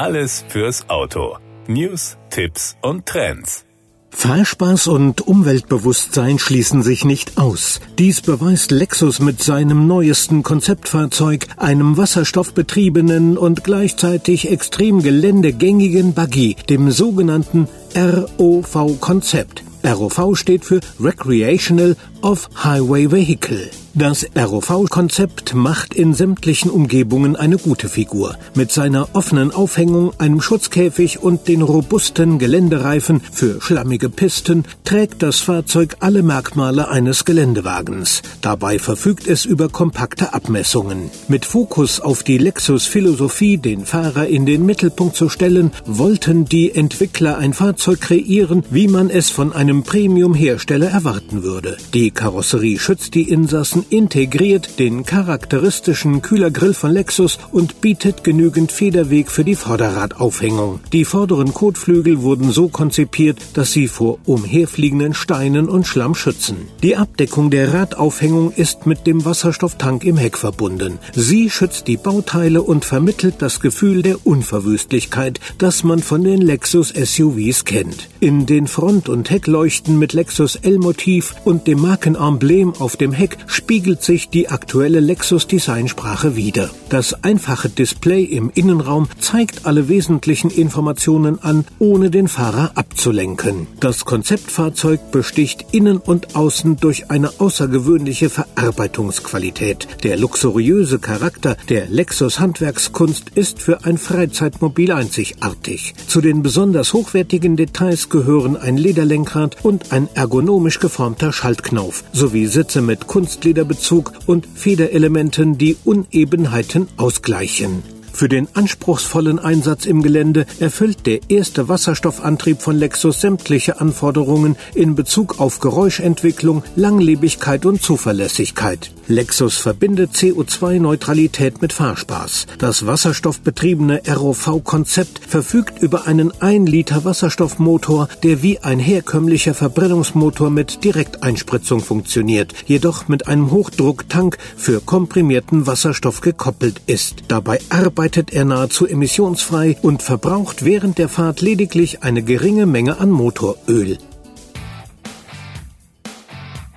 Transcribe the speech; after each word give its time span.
Alles 0.00 0.46
fürs 0.48 0.88
Auto. 0.88 1.36
News, 1.66 2.16
Tipps 2.30 2.74
und 2.80 3.04
Trends. 3.04 3.66
Fahrspaß 4.08 4.86
und 4.86 5.20
Umweltbewusstsein 5.20 6.38
schließen 6.38 6.82
sich 6.82 7.04
nicht 7.04 7.36
aus. 7.36 7.80
Dies 7.98 8.22
beweist 8.22 8.70
Lexus 8.70 9.20
mit 9.20 9.42
seinem 9.42 9.86
neuesten 9.86 10.42
Konzeptfahrzeug, 10.42 11.48
einem 11.58 11.98
wasserstoffbetriebenen 11.98 13.36
und 13.36 13.62
gleichzeitig 13.62 14.50
extrem 14.50 15.02
geländegängigen 15.02 16.14
Buggy, 16.14 16.56
dem 16.70 16.90
sogenannten 16.90 17.68
ROV-Konzept. 17.94 19.64
ROV 19.84 20.34
steht 20.34 20.64
für 20.64 20.80
Recreational 20.98 21.94
Off-Highway 22.22 23.12
Vehicle. 23.12 23.70
Das 23.94 24.24
ROV-Konzept 24.36 25.52
macht 25.54 25.94
in 25.94 26.14
sämtlichen 26.14 26.70
Umgebungen 26.70 27.34
eine 27.34 27.58
gute 27.58 27.88
Figur. 27.88 28.36
Mit 28.54 28.70
seiner 28.70 29.08
offenen 29.14 29.50
Aufhängung, 29.50 30.12
einem 30.18 30.40
Schutzkäfig 30.40 31.24
und 31.24 31.48
den 31.48 31.60
robusten 31.60 32.38
Geländereifen 32.38 33.20
für 33.32 33.60
schlammige 33.60 34.08
Pisten 34.08 34.64
trägt 34.84 35.24
das 35.24 35.40
Fahrzeug 35.40 35.96
alle 35.98 36.22
Merkmale 36.22 36.88
eines 36.88 37.24
Geländewagens. 37.24 38.22
Dabei 38.42 38.78
verfügt 38.78 39.26
es 39.26 39.44
über 39.44 39.68
kompakte 39.68 40.34
Abmessungen. 40.34 41.10
Mit 41.26 41.44
Fokus 41.44 41.98
auf 41.98 42.22
die 42.22 42.38
Lexus-Philosophie, 42.38 43.58
den 43.58 43.84
Fahrer 43.86 44.28
in 44.28 44.46
den 44.46 44.64
Mittelpunkt 44.64 45.16
zu 45.16 45.28
stellen, 45.28 45.72
wollten 45.84 46.44
die 46.44 46.72
Entwickler 46.72 47.38
ein 47.38 47.54
Fahrzeug 47.54 48.00
kreieren, 48.00 48.62
wie 48.70 48.86
man 48.86 49.10
es 49.10 49.30
von 49.30 49.52
einem 49.52 49.82
Premium-Hersteller 49.82 50.90
erwarten 50.90 51.42
würde. 51.42 51.76
Die 51.92 52.12
Karosserie 52.12 52.78
schützt 52.78 53.14
die 53.16 53.28
Insassen 53.28 53.79
integriert 53.88 54.78
den 54.78 55.04
charakteristischen 55.04 56.22
Kühlergrill 56.22 56.74
von 56.74 56.92
Lexus 56.92 57.38
und 57.52 57.80
bietet 57.80 58.24
genügend 58.24 58.72
Federweg 58.72 59.30
für 59.30 59.44
die 59.44 59.54
Vorderradaufhängung. 59.54 60.80
Die 60.92 61.04
vorderen 61.04 61.54
Kotflügel 61.54 62.22
wurden 62.22 62.52
so 62.52 62.68
konzipiert, 62.68 63.38
dass 63.54 63.72
sie 63.72 63.88
vor 63.88 64.18
umherfliegenden 64.26 65.14
Steinen 65.14 65.68
und 65.68 65.86
Schlamm 65.86 66.14
schützen. 66.14 66.56
Die 66.82 66.96
Abdeckung 66.96 67.50
der 67.50 67.72
Radaufhängung 67.72 68.52
ist 68.52 68.86
mit 68.86 69.06
dem 69.06 69.24
Wasserstofftank 69.24 70.04
im 70.04 70.16
Heck 70.16 70.36
verbunden. 70.36 70.98
Sie 71.14 71.50
schützt 71.50 71.88
die 71.88 71.96
Bauteile 71.96 72.62
und 72.62 72.84
vermittelt 72.84 73.36
das 73.38 73.60
Gefühl 73.60 74.02
der 74.02 74.26
Unverwüstlichkeit, 74.26 75.40
das 75.58 75.84
man 75.84 76.00
von 76.00 76.24
den 76.24 76.40
Lexus 76.40 76.88
SUVs 76.88 77.64
kennt. 77.64 78.08
In 78.20 78.46
den 78.46 78.66
Front- 78.66 79.08
und 79.08 79.30
Heckleuchten 79.30 79.98
mit 79.98 80.12
Lexus 80.12 80.56
L-Motiv 80.56 81.34
und 81.44 81.66
dem 81.66 81.80
Markenemblem 81.80 82.74
auf 82.78 82.96
dem 82.96 83.12
Heck 83.12 83.38
spiegelt 83.70 84.02
sich 84.02 84.28
die 84.28 84.48
aktuelle 84.48 84.98
Lexus-Designsprache 84.98 86.34
wider. 86.34 86.70
Das 86.88 87.22
einfache 87.22 87.68
Display 87.68 88.24
im 88.24 88.50
Innenraum 88.52 89.06
zeigt 89.20 89.64
alle 89.64 89.88
wesentlichen 89.88 90.50
Informationen 90.50 91.40
an, 91.40 91.64
ohne 91.78 92.10
den 92.10 92.26
Fahrer 92.26 92.72
abzulenken. 92.74 93.68
Das 93.78 94.04
Konzeptfahrzeug 94.04 95.12
besticht 95.12 95.66
innen 95.70 95.98
und 95.98 96.34
außen 96.34 96.78
durch 96.78 97.12
eine 97.12 97.38
außergewöhnliche 97.38 98.28
Verarbeitungsqualität. 98.28 99.86
Der 100.02 100.16
luxuriöse 100.16 100.98
Charakter 100.98 101.56
der 101.68 101.86
Lexus 101.86 102.40
Handwerkskunst 102.40 103.30
ist 103.36 103.62
für 103.62 103.84
ein 103.84 103.98
Freizeitmobil 103.98 104.90
einzigartig. 104.90 105.94
Zu 106.08 106.20
den 106.20 106.42
besonders 106.42 106.92
hochwertigen 106.92 107.54
Details 107.54 108.08
gehören 108.08 108.56
ein 108.56 108.76
Lederlenkrad 108.76 109.64
und 109.64 109.92
ein 109.92 110.08
ergonomisch 110.14 110.80
geformter 110.80 111.32
Schaltknauf 111.32 112.02
sowie 112.12 112.46
Sitze 112.46 112.82
mit 112.82 113.06
Kunstleder 113.06 113.59
Federbezug 113.60 114.12
und 114.26 114.48
Federelementen 114.54 115.58
die 115.58 115.76
Unebenheiten 115.84 116.88
ausgleichen. 116.96 117.82
Für 118.10 118.26
den 118.26 118.48
anspruchsvollen 118.54 119.38
Einsatz 119.38 119.84
im 119.84 120.02
Gelände 120.02 120.46
erfüllt 120.60 121.06
der 121.06 121.20
erste 121.28 121.68
Wasserstoffantrieb 121.68 122.62
von 122.62 122.76
Lexus 122.76 123.20
sämtliche 123.20 123.78
Anforderungen 123.78 124.56
in 124.74 124.94
Bezug 124.94 125.40
auf 125.40 125.60
Geräuschentwicklung, 125.60 126.62
Langlebigkeit 126.74 127.66
und 127.66 127.82
Zuverlässigkeit. 127.82 128.92
Lexus 129.10 129.56
verbindet 129.56 130.12
CO2-Neutralität 130.12 131.60
mit 131.60 131.72
Fahrspaß. 131.72 132.46
Das 132.58 132.86
wasserstoffbetriebene 132.86 134.02
ROV-Konzept 134.08 135.20
verfügt 135.26 135.82
über 135.82 136.06
einen 136.06 136.32
1 136.40 136.70
Liter 136.70 137.04
Wasserstoffmotor, 137.04 138.08
der 138.22 138.42
wie 138.42 138.60
ein 138.60 138.78
herkömmlicher 138.78 139.54
Verbrennungsmotor 139.54 140.50
mit 140.50 140.84
Direkteinspritzung 140.84 141.80
funktioniert, 141.80 142.54
jedoch 142.66 143.08
mit 143.08 143.26
einem 143.26 143.50
Hochdrucktank 143.50 144.38
für 144.56 144.80
komprimierten 144.80 145.66
Wasserstoff 145.66 146.20
gekoppelt 146.20 146.80
ist. 146.86 147.24
Dabei 147.28 147.58
arbeitet 147.68 148.32
er 148.32 148.44
nahezu 148.44 148.86
emissionsfrei 148.86 149.76
und 149.82 150.02
verbraucht 150.02 150.64
während 150.64 150.98
der 150.98 151.08
Fahrt 151.08 151.40
lediglich 151.40 152.04
eine 152.04 152.22
geringe 152.22 152.66
Menge 152.66 152.98
an 152.98 153.10
Motoröl. 153.10 153.98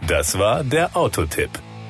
Das 0.08 0.38
war 0.38 0.64
der 0.64 0.98
Autotipp. 0.98 1.52